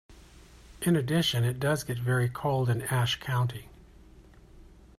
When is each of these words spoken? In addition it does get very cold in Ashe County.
In 0.81 0.95
addition 0.95 1.43
it 1.43 1.59
does 1.59 1.83
get 1.83 1.99
very 1.99 2.27
cold 2.27 2.71
in 2.71 2.81
Ashe 2.81 3.19
County. 3.19 3.69